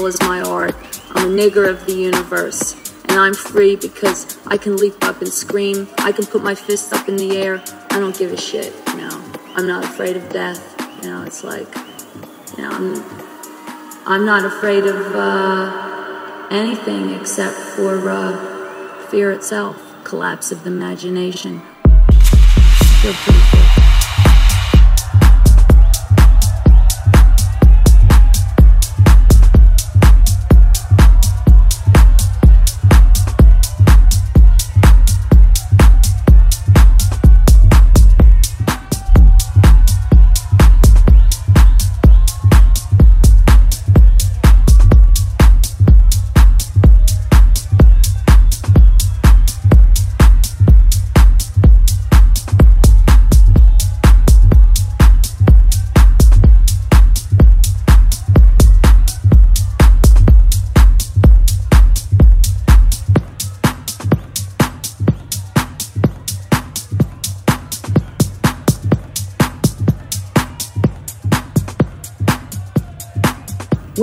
[0.00, 0.74] soul is my art.
[1.12, 2.74] I'm a nigger of the universe.
[3.08, 5.88] And I'm free because I can leap up and scream.
[5.98, 7.62] I can put my fist up in the air.
[7.90, 9.32] I don't give a shit, you know.
[9.56, 10.62] I'm not afraid of death.
[11.02, 11.68] You know, it's like,
[12.56, 13.04] you know, I'm,
[14.06, 21.60] I'm not afraid of uh, anything except for uh, fear itself, collapse of the imagination.
[23.02, 23.59] Feel.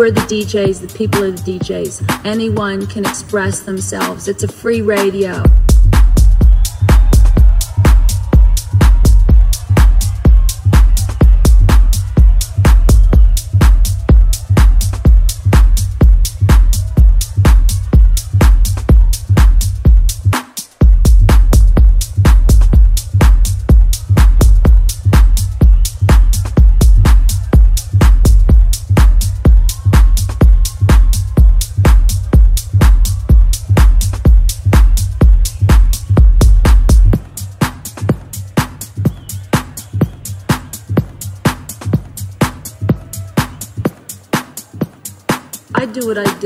[0.07, 2.23] We're the DJs, the people are the DJs.
[2.23, 4.29] Anyone can express themselves.
[4.29, 5.43] It's a free radio.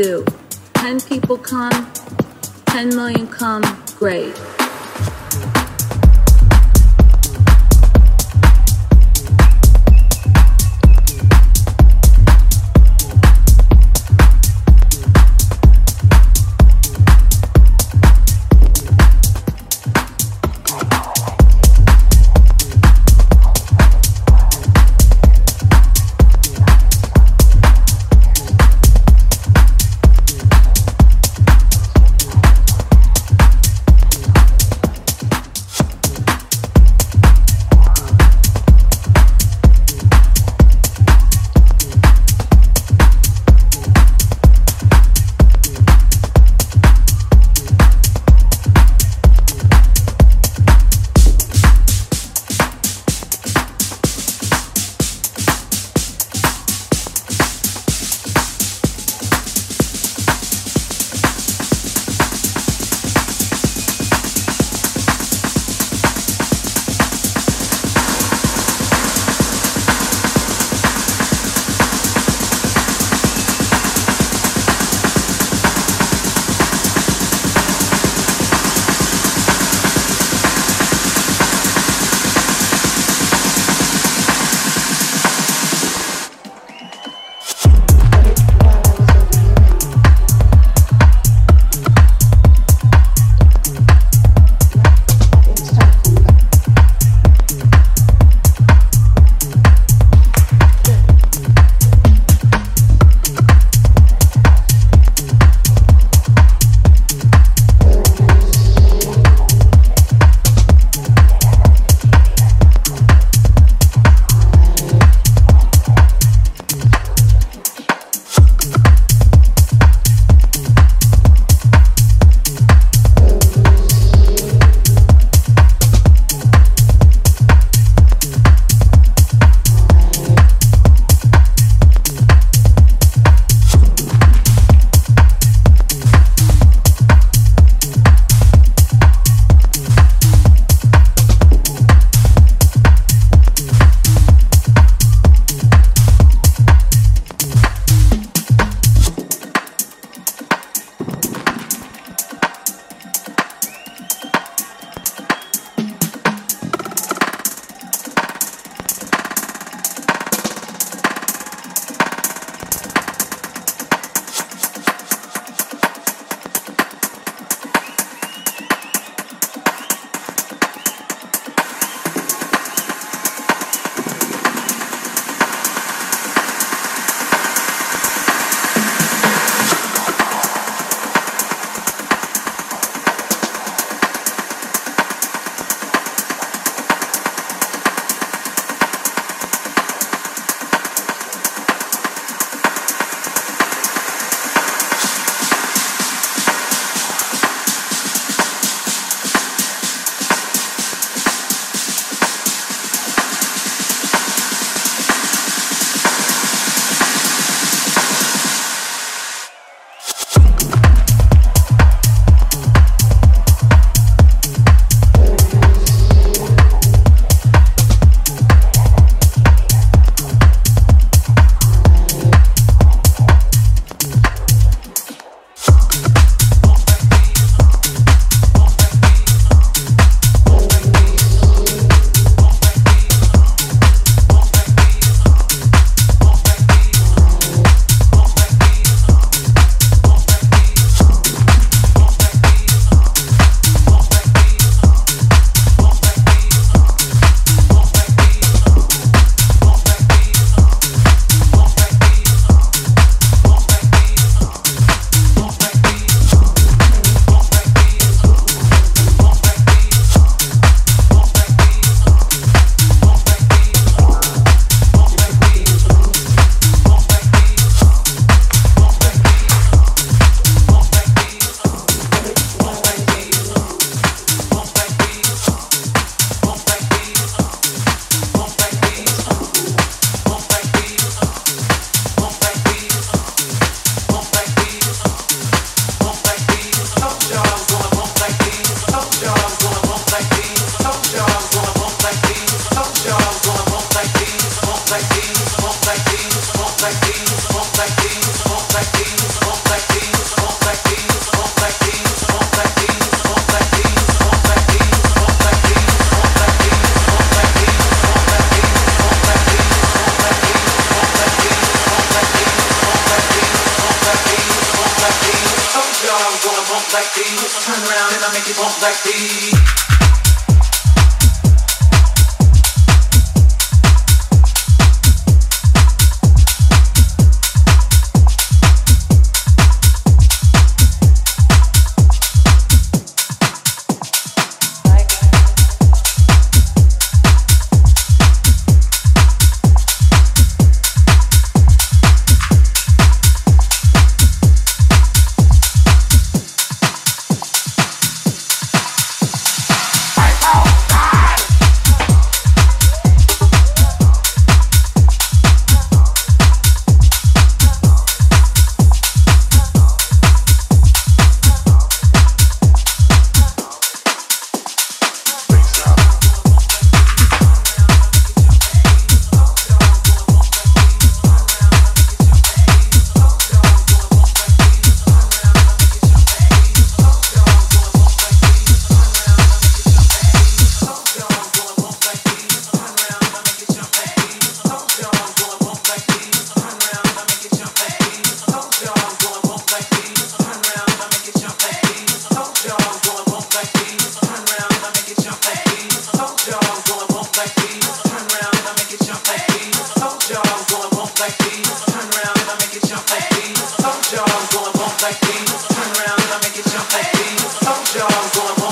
[0.02, 0.31] Do